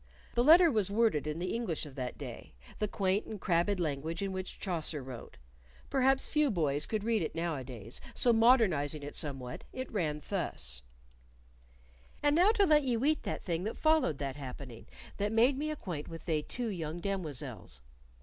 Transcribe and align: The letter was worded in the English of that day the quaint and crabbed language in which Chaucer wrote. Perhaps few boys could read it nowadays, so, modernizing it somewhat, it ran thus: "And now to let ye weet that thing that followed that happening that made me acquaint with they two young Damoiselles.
The 0.33 0.43
letter 0.43 0.71
was 0.71 0.89
worded 0.89 1.27
in 1.27 1.37
the 1.37 1.53
English 1.53 1.85
of 1.85 1.93
that 1.93 2.17
day 2.17 2.55
the 2.79 2.87
quaint 2.87 3.27
and 3.27 3.39
crabbed 3.39 3.79
language 3.79 4.23
in 4.23 4.31
which 4.31 4.59
Chaucer 4.59 5.03
wrote. 5.03 5.37
Perhaps 5.91 6.25
few 6.25 6.49
boys 6.49 6.87
could 6.87 7.03
read 7.03 7.21
it 7.21 7.35
nowadays, 7.35 8.01
so, 8.15 8.33
modernizing 8.33 9.03
it 9.03 9.13
somewhat, 9.13 9.63
it 9.71 9.91
ran 9.91 10.23
thus: 10.27 10.81
"And 12.23 12.35
now 12.35 12.49
to 12.53 12.65
let 12.65 12.81
ye 12.81 12.97
weet 12.97 13.21
that 13.21 13.43
thing 13.43 13.63
that 13.65 13.77
followed 13.77 14.17
that 14.17 14.37
happening 14.37 14.87
that 15.17 15.31
made 15.31 15.55
me 15.55 15.69
acquaint 15.69 16.07
with 16.07 16.25
they 16.25 16.41
two 16.41 16.69
young 16.69 16.99
Damoiselles. 16.99 17.81